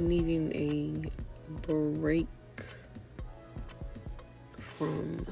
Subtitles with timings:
[0.00, 2.26] needing a break
[4.58, 5.26] from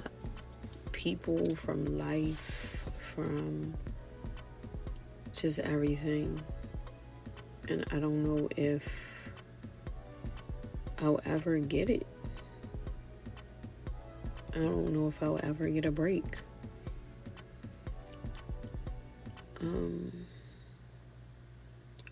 [0.92, 3.74] people, from life, from
[5.34, 6.40] just everything.
[7.68, 8.86] And I don't know if
[11.00, 12.06] I'll ever get it.
[14.54, 16.24] I don't know if I'll ever get a break.
[19.60, 20.12] Um,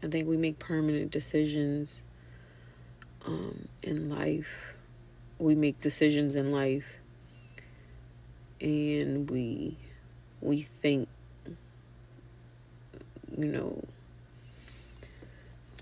[0.02, 2.02] I think we make permanent decisions
[3.26, 4.74] um, in life.
[5.38, 6.86] We make decisions in life,
[8.60, 9.76] and we
[10.40, 11.08] we think,
[13.36, 13.84] you know,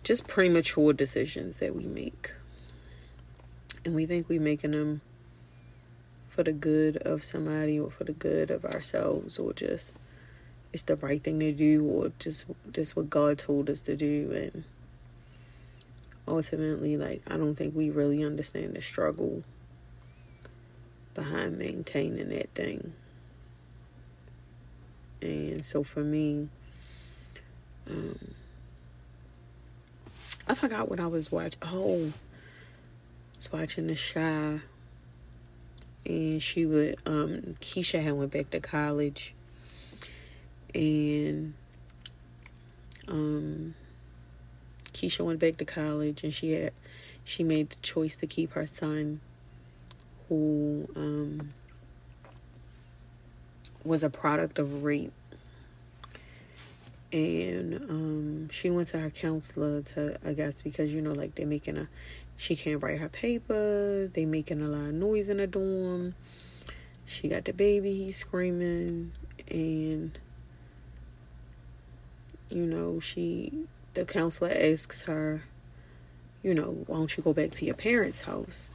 [0.03, 2.33] just premature decisions that we make,
[3.85, 5.03] and we think we're making them
[6.35, 9.95] for the good of somebody or for the good of ourselves or just
[10.73, 14.33] it's the right thing to do or just just what God told us to do
[14.33, 14.65] and
[16.27, 19.43] ultimately like I don't think we really understand the struggle
[21.15, 22.93] behind maintaining that thing.
[25.21, 26.49] And so for me
[27.89, 28.19] um
[30.47, 31.59] I forgot what I was watching.
[31.63, 34.61] Oh, I was watching The Chi,
[36.07, 39.35] and she would um Keisha had went back to college
[40.75, 41.55] and
[43.09, 43.75] um,
[44.95, 46.73] Keisha went back to college, and she had
[47.25, 49.21] she made the choice to keep her son,
[50.29, 51.53] who um,
[53.85, 55.13] was a product of rape.
[57.13, 61.47] And um, she went to her counselor to, I guess, because you know, like they're
[61.47, 61.89] making a,
[62.37, 64.11] she can't write her paper.
[64.13, 66.15] They making a lot of noise in the dorm.
[67.07, 69.13] She got the baby, he's screaming,
[69.51, 70.19] and
[72.51, 73.53] you know, she,
[73.95, 75.45] the counselor asks her,
[76.43, 78.69] you know, why don't you go back to your parents' house?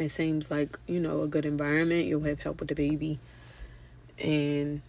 [0.00, 2.06] It seems like, you know, a good environment.
[2.06, 3.18] You'll have help with the baby.
[4.18, 4.80] And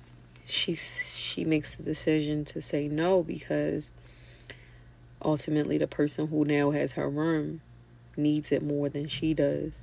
[0.45, 3.91] she, she makes the decision to say no because
[5.21, 7.61] ultimately the person who now has her room
[8.15, 9.73] needs it more than she does.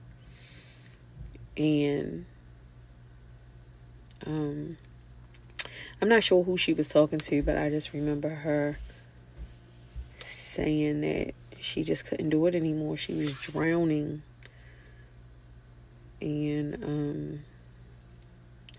[1.57, 2.25] And,
[4.25, 4.79] um,
[6.01, 8.79] I'm not sure who she was talking to, but I just remember her
[10.57, 12.97] saying that she just couldn't do it anymore.
[12.97, 14.23] She was drowning.
[16.21, 17.41] And um,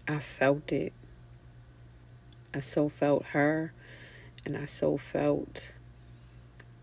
[0.08, 0.94] I felt it.
[2.54, 3.74] I so felt her,
[4.46, 5.74] and I so felt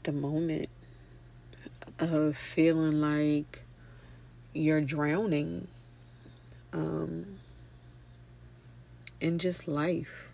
[0.05, 0.69] the moment
[1.99, 3.63] of feeling like
[4.53, 5.67] you're drowning
[6.73, 7.39] um,
[9.21, 10.29] in just life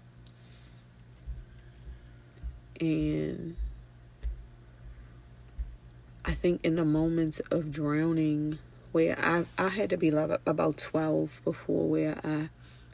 [2.81, 3.57] and
[6.31, 8.61] I think in the moments of drowning,
[8.93, 12.51] where I I had to be like about twelve before where I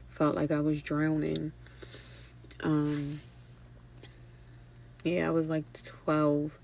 [0.09, 1.53] felt like I was drowning.
[2.63, 3.21] Um,
[5.05, 6.59] yeah, I was like twelve,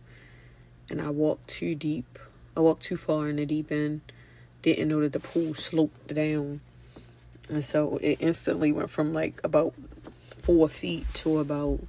[0.88, 2.18] and I walked too deep.
[2.56, 4.00] I walked too far in the deep end.
[4.62, 6.62] Didn't know that the pool sloped down,
[7.50, 9.74] and so it instantly went from like about
[10.38, 11.80] four feet to about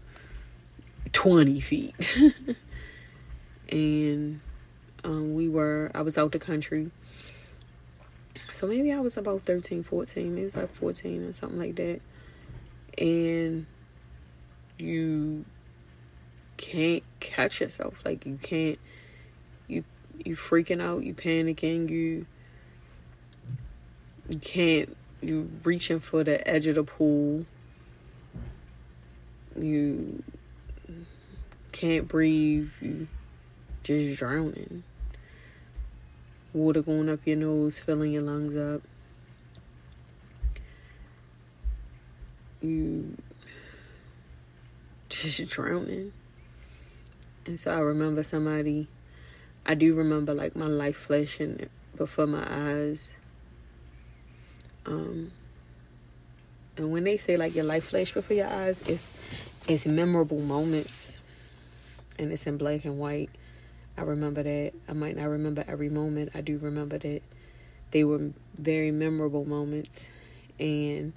[1.14, 2.18] 20 feet.
[3.70, 4.42] and
[5.04, 6.92] um, we were, I was out the country.
[8.52, 11.76] So maybe I was about 13, 14, maybe it was like 14 or something like
[11.76, 12.02] that.
[12.98, 13.66] And
[14.78, 15.46] you
[16.58, 18.02] can't catch yourself.
[18.06, 18.80] Like you can't,
[19.68, 19.84] you,
[20.24, 22.26] you freaking out, you panicking, you,
[24.30, 27.46] you can't, you reaching for the edge of the pool.
[29.56, 30.24] You
[31.72, 33.08] can't breathe, you
[33.84, 34.84] just drowning.
[36.54, 38.82] Water going up your nose, filling your lungs up.
[42.62, 43.18] You
[45.10, 46.14] just drowning.
[47.46, 48.88] And so I remember somebody,
[49.66, 53.12] I do remember like my life flashing before my eyes.
[54.86, 55.32] Um,
[56.78, 59.10] and when they say like your life flash before your eyes, it's
[59.68, 61.18] it's memorable moments
[62.20, 63.30] and it's in black and white.
[63.98, 64.74] I remember that.
[64.88, 66.32] I might not remember every moment.
[66.34, 67.22] I do remember that
[67.92, 70.10] they were very memorable moments
[70.60, 71.14] and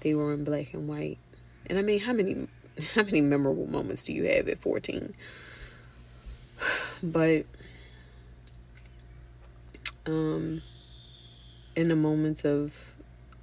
[0.00, 1.18] they were in black and white.
[1.66, 2.48] And I mean, how many
[2.94, 5.14] how many memorable moments do you have at 14?
[7.02, 7.46] But
[10.06, 10.62] um
[11.76, 12.94] in the moments of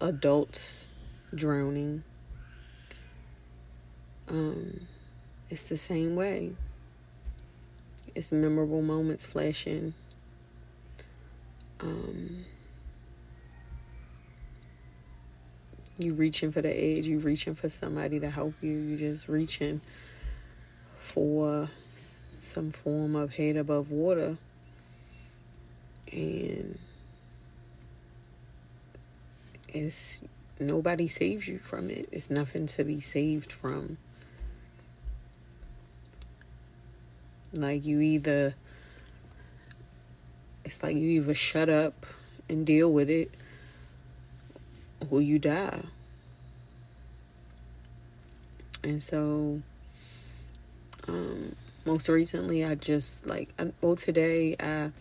[0.02, 0.94] adults
[1.34, 2.04] drowning
[4.28, 4.82] um
[5.50, 6.52] it's the same way.
[8.16, 9.94] It's memorable moments flashing.
[11.82, 12.46] Um,
[15.98, 19.82] you reaching for the edge, you reaching for somebody to help you, you just reaching
[20.98, 21.70] for
[22.40, 24.38] some form of head above water.
[26.12, 26.80] And
[29.68, 30.22] it's
[30.60, 32.08] nobody saves you from it.
[32.12, 33.98] It's nothing to be saved from.
[37.56, 38.54] Like you either
[40.64, 42.06] it's like you either shut up
[42.50, 43.32] and deal with it
[45.10, 45.82] or you die.
[48.84, 49.62] And so
[51.08, 51.56] um
[51.86, 53.50] most recently I just like
[53.82, 54.92] well today I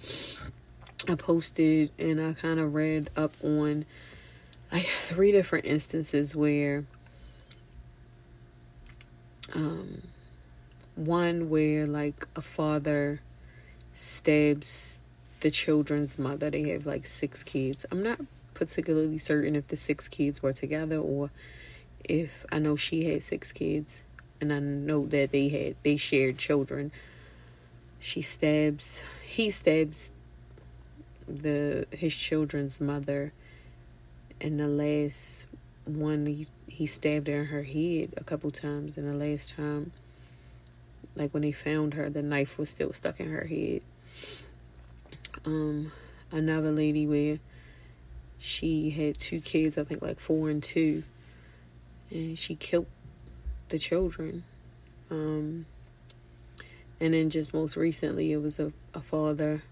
[1.08, 3.84] I posted and I kind of read up on
[4.72, 6.84] like three different instances where
[9.54, 10.02] um
[10.96, 13.20] one where like a father
[13.92, 15.00] stabs
[15.40, 16.50] the children's mother.
[16.50, 17.84] They have like six kids.
[17.90, 18.20] I'm not
[18.54, 21.30] particularly certain if the six kids were together or
[22.04, 24.02] if I know she had six kids
[24.40, 26.92] and I know that they had they shared children.
[27.98, 30.10] She stabs he stabs
[31.26, 33.32] the his children's mother
[34.40, 35.46] and the last
[35.86, 39.92] one he he stabbed her in her head a couple times and the last time
[41.16, 43.82] like when they found her, the knife was still stuck in her head.
[45.44, 45.92] Um,
[46.32, 47.38] another lady where
[48.38, 51.04] she had two kids, I think like four and two,
[52.10, 52.86] and she killed
[53.68, 54.44] the children.
[55.10, 55.66] Um,
[57.00, 59.62] and then just most recently, it was a, a father,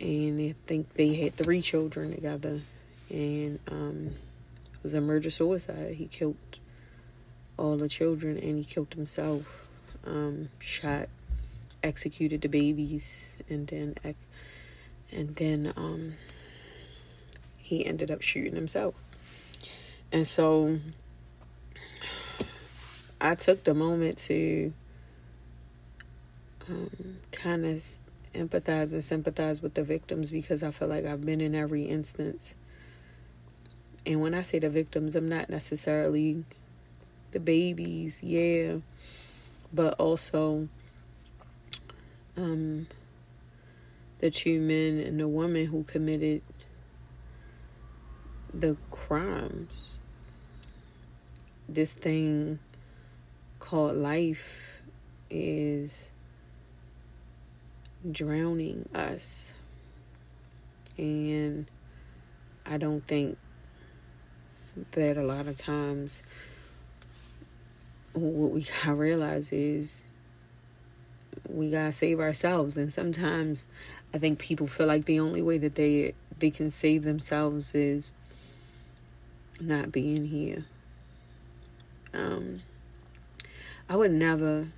[0.00, 2.60] and I think they had three children together,
[3.10, 4.10] and um,
[4.72, 5.94] it was a murder suicide.
[5.94, 6.36] He killed
[7.56, 9.67] all the children, and he killed himself
[10.08, 11.08] um, shot,
[11.82, 13.94] executed the babies, and then
[15.12, 16.14] and then um,
[17.56, 18.94] he ended up shooting himself.
[20.10, 20.78] And so
[23.20, 24.72] I took the moment to
[26.68, 27.84] um, kind of
[28.34, 32.54] empathize and sympathize with the victims because I feel like I've been in every instance.
[34.06, 36.44] And when I say the victims, I'm not necessarily
[37.32, 38.76] the babies, yeah,
[39.72, 40.68] but also
[42.36, 42.86] um,
[44.18, 46.42] the two men and the woman who committed
[48.54, 49.98] the crimes.
[51.68, 52.58] This thing
[53.58, 54.82] called life
[55.30, 56.10] is
[58.10, 59.52] drowning us.
[60.96, 61.66] And
[62.64, 63.38] I don't think
[64.92, 66.22] that a lot of times
[68.12, 70.04] what we gotta realize is
[71.48, 72.76] we gotta save ourselves.
[72.76, 73.66] And sometimes
[74.14, 78.12] i think people feel like the only way that they they can save themselves is
[79.60, 80.64] not being here.
[82.14, 82.62] Um
[83.88, 84.68] i would never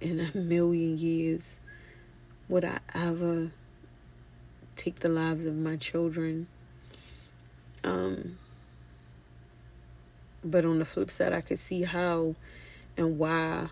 [0.00, 1.58] in a million years
[2.48, 3.50] would i ever
[4.76, 6.46] take the lives of my children.
[7.84, 8.38] Um
[10.42, 12.34] but on the flip side i could see how
[13.00, 13.68] and why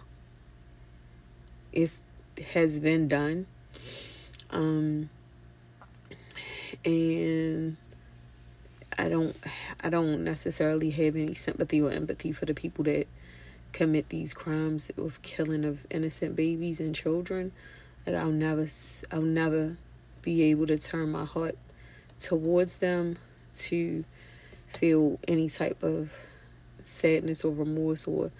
[1.73, 2.01] it
[2.55, 3.47] has been done.
[4.51, 5.11] Um,
[6.85, 7.77] and
[8.99, 9.37] I don't
[9.85, 13.07] I don't necessarily have any sympathy or empathy for the people that
[13.73, 17.53] commit these crimes of killing of innocent babies and children.
[18.07, 18.67] Like I'll never
[19.13, 19.77] I'll never
[20.23, 21.57] be able to turn my heart
[22.19, 23.19] towards them
[23.57, 24.05] to
[24.69, 26.13] feel any type of
[26.83, 28.31] sadness or remorse or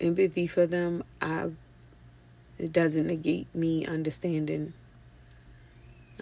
[0.00, 1.50] empathy for them, I
[2.58, 4.72] it doesn't negate me understanding.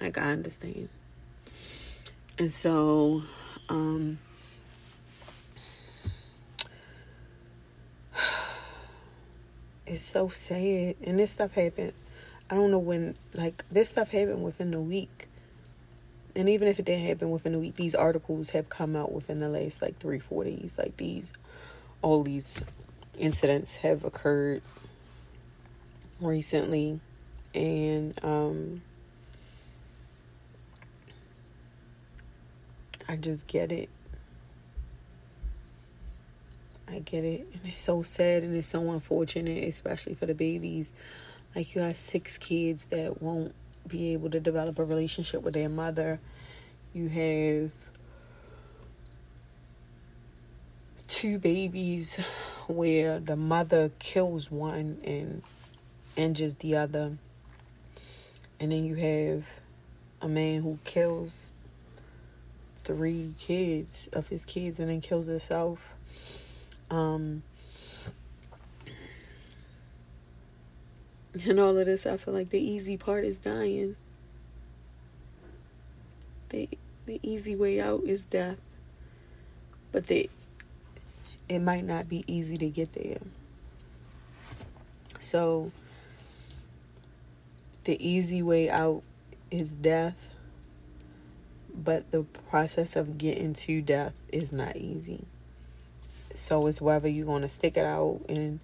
[0.00, 0.88] Like I understand.
[2.38, 3.23] And so,
[3.68, 4.18] um
[9.87, 10.97] it's so sad.
[11.02, 11.92] And this stuff happened
[12.50, 15.28] I don't know when like this stuff happened within a week.
[16.35, 19.40] And even if it didn't happen within a week, these articles have come out within
[19.40, 20.76] the last like three, four days.
[20.78, 21.32] Like these
[22.00, 22.62] all these
[23.19, 24.63] incidents have occurred
[26.21, 27.01] recently
[27.55, 28.83] And um
[33.09, 33.89] I just get it.
[36.87, 37.47] I get it.
[37.53, 40.93] And it's so sad and it's so unfortunate, especially for the babies.
[41.57, 43.55] Like, you have six kids that won't
[43.87, 46.21] be able to develop a relationship with their mother.
[46.93, 47.71] You have
[51.07, 52.21] two babies
[52.69, 55.43] where the mother kills one and
[56.17, 57.17] injures the other.
[58.61, 59.45] And then you have
[60.21, 61.51] a man who kills
[62.77, 65.95] three kids of his kids and then kills himself.
[66.91, 67.43] Um,
[71.47, 73.97] and all of this, I feel like the easy part is dying.
[76.49, 76.69] The
[77.07, 78.59] the easy way out is death.
[79.93, 80.29] But the
[81.49, 83.19] it might not be easy to get there.
[85.19, 85.73] So
[87.85, 89.02] the easy way out
[89.50, 90.31] is death,
[91.75, 95.25] but the process of getting to death is not easy.
[96.35, 98.61] So it's whether you're going to stick it out and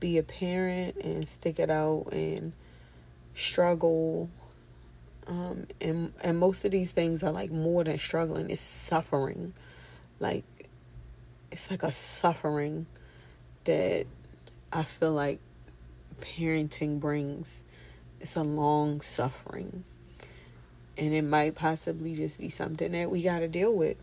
[0.00, 2.52] be a parent and stick it out and
[3.34, 4.28] struggle.
[5.26, 8.50] Um, and and most of these things are like more than struggling.
[8.50, 9.54] It's suffering,
[10.18, 10.44] like
[11.54, 12.84] it's like a suffering
[13.62, 14.06] that
[14.72, 15.38] I feel like
[16.20, 17.62] parenting brings.
[18.20, 19.84] It's a long suffering.
[20.98, 23.96] And it might possibly just be something that we got to deal with.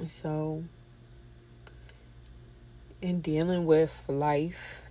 [0.00, 0.64] And so,
[3.00, 4.82] in dealing with life,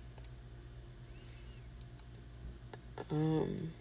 [3.10, 3.72] um,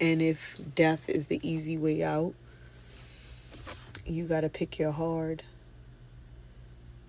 [0.00, 2.34] and if death is the easy way out,
[4.04, 5.42] you got to pick your hard.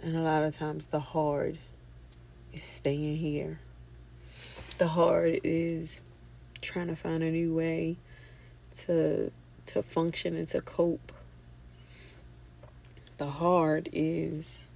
[0.02, 1.58] And a lot of times the hard
[2.52, 3.60] is staying here.
[4.78, 6.02] The hard is
[6.62, 7.98] trying to find a new way
[8.78, 9.32] to
[9.66, 11.14] to function and to cope.
[13.18, 14.68] The hard is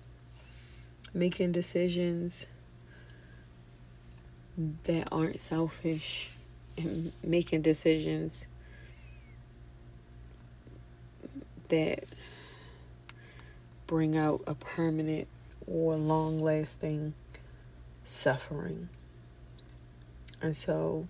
[1.14, 2.46] making decisions
[4.86, 6.32] that aren't selfish
[6.78, 8.48] and making decisions
[11.70, 12.04] that
[13.88, 15.28] bring out a permanent
[15.66, 17.14] or long lasting
[18.04, 18.90] suffering.
[20.42, 21.08] And so,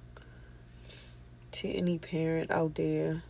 [1.52, 3.24] to any parent out there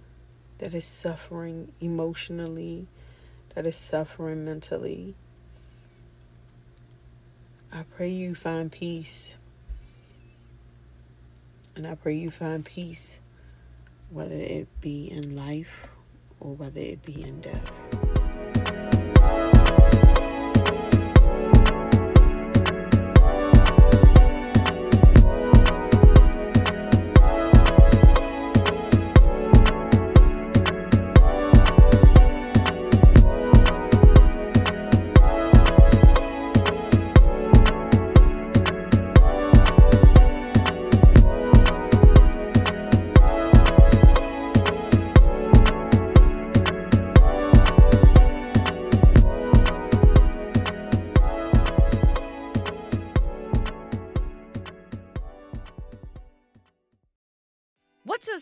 [0.60, 2.88] that is suffering emotionally,
[3.56, 5.16] that is suffering mentally,
[7.74, 9.38] I pray you find peace.
[11.76, 13.20] And I pray you find peace,
[14.10, 15.88] whether it be in life
[16.40, 17.87] or whether it be in death.